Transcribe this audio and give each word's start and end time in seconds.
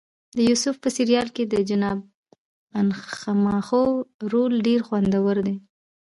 د 0.37 0.39
یوسف 0.49 0.75
په 0.83 0.89
سریال 0.97 1.27
کې 1.35 1.43
د 1.53 1.55
جناب 1.69 1.99
انخماخو 2.81 3.83
رول 4.31 4.53
ډېر 4.67 4.79
خوندور 4.87 5.35
دی. 5.47 5.55